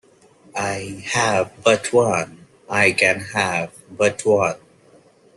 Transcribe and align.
I 0.55 1.03
have 1.09 1.51
but 1.63 1.93
one; 1.93 2.47
I 2.67 2.91
can 2.91 3.19
have 3.35 3.71
but 3.95 4.25
one. 4.25 4.57